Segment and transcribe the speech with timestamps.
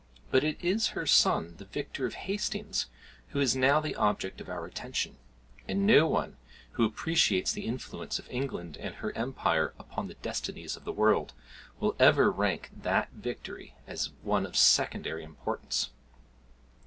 [0.31, 2.87] But it is her son, the victor of Hastings,
[3.27, 5.17] who is now the object of our attention;
[5.67, 6.37] and no one,
[6.71, 11.33] who appreciates the influence of England and her empire upon the destinies of the world,
[11.79, 15.91] will ever rank that victory as one of secondary importance.